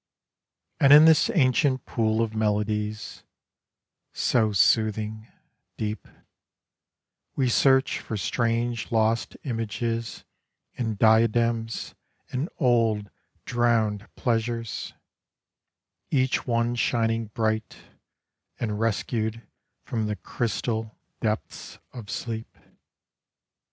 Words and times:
And 0.79 0.91
in 0.91 1.05
this 1.05 1.29
ancient 1.29 1.85
pool 1.85 2.23
of 2.23 2.33
melodies, 2.33 3.23
So 4.13 4.51
soothing, 4.51 5.27
deep, 5.77 6.07
We 7.35 7.49
search 7.49 7.99
for 7.99 8.17
strange 8.17 8.91
lost 8.91 9.37
images 9.43 10.25
and 10.75 10.97
diadems 10.97 11.93
And 12.31 12.49
old 12.57 13.11
drowned 13.45 14.07
pleasures,— 14.15 14.95
Each 16.09 16.47
one 16.47 16.73
shining 16.73 17.27
bright 17.27 17.77
And 18.59 18.79
rescued 18.79 19.43
from 19.83 20.07
the 20.07 20.15
crystal 20.15 20.97
depths 21.19 21.77
of 21.93 22.09
sleep. 22.09 22.57